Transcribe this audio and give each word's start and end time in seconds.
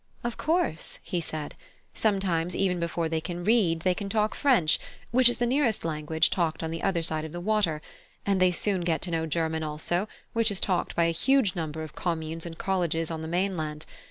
"Of 0.23 0.35
course," 0.35 0.97
he 1.03 1.21
said; 1.21 1.53
"sometimes 1.93 2.55
even 2.55 2.79
before 2.79 3.07
they 3.07 3.21
can 3.21 3.43
read, 3.43 3.81
they 3.81 3.93
can 3.93 4.09
talk 4.09 4.33
French, 4.33 4.79
which 5.11 5.29
is 5.29 5.37
the 5.37 5.45
nearest 5.45 5.85
language 5.85 6.31
talked 6.31 6.63
on 6.63 6.71
the 6.71 6.81
other 6.81 7.03
side 7.03 7.23
of 7.23 7.33
the 7.33 7.39
water; 7.39 7.83
and 8.25 8.39
they 8.41 8.49
soon 8.49 8.81
get 8.81 9.03
to 9.03 9.11
know 9.11 9.27
German 9.27 9.61
also, 9.61 10.07
which 10.33 10.49
is 10.49 10.59
talked 10.59 10.95
by 10.95 11.03
a 11.03 11.11
huge 11.11 11.55
number 11.55 11.83
of 11.83 11.93
communes 11.93 12.47
and 12.47 12.57
colleges 12.57 13.11
on 13.11 13.21
the 13.21 13.27
mainland. 13.27 13.85